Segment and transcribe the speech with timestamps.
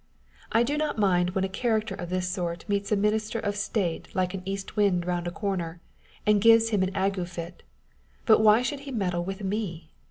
[0.51, 4.07] I do not mind when a character of this sort meets a minister of state
[4.15, 5.79] like an east wind round a corner,
[6.25, 7.61] and gives him an ague fit;
[8.25, 9.91] but why should he meddle with me